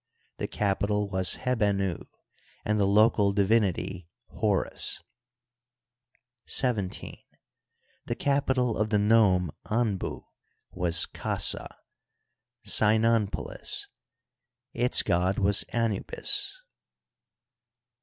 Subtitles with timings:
[0.37, 2.05] The capital was Hebenu,
[2.65, 5.03] and the local divinity Horus,
[6.49, 7.23] XVII.
[8.07, 10.23] The capi tal of the nome Anbu
[10.71, 11.77] was Kasa
[12.65, 13.81] {Cynonpolis);
[14.73, 16.61] its god was Anubis, XVIII.